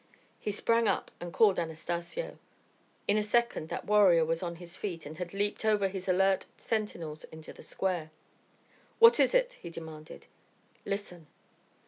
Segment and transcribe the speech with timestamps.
[0.39, 2.39] He sprang up and called Anastacio.
[3.07, 6.47] In a second that warrior was on his feet and had leaped over his alert
[6.57, 8.09] sentinels into the square.
[8.97, 10.25] "What is it?" he demanded.
[10.87, 11.27] "Listen."